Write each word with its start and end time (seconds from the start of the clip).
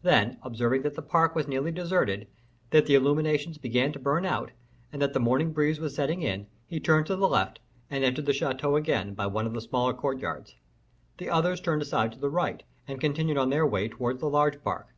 Then, 0.00 0.38
observing 0.40 0.80
that 0.80 0.94
the 0.94 1.02
park 1.02 1.34
was 1.34 1.46
nearly 1.46 1.70
deserted, 1.70 2.26
that 2.70 2.86
the 2.86 2.94
illuminations 2.94 3.58
began 3.58 3.92
to 3.92 3.98
burn 3.98 4.24
out, 4.24 4.50
and 4.90 5.02
that 5.02 5.12
the 5.12 5.20
morning 5.20 5.52
breeze 5.52 5.78
was 5.78 5.94
setting 5.94 6.22
in, 6.22 6.46
he 6.66 6.80
turned 6.80 7.04
to 7.08 7.16
the 7.16 7.28
left, 7.28 7.60
and 7.90 8.02
entered 8.02 8.24
the 8.24 8.32
chateau 8.32 8.76
again, 8.76 9.12
by 9.12 9.26
one 9.26 9.46
of 9.46 9.52
the 9.52 9.60
smaller 9.60 9.92
courtyards. 9.92 10.56
The 11.18 11.28
others 11.28 11.60
turned 11.60 11.82
aside 11.82 12.12
to 12.12 12.18
the 12.18 12.30
right, 12.30 12.62
and 12.88 12.98
continued 12.98 13.36
on 13.36 13.50
their 13.50 13.66
way 13.66 13.88
towards 13.90 14.20
the 14.20 14.30
large 14.30 14.62
park. 14.64 14.88